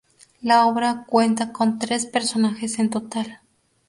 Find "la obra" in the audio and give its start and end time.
0.41-1.05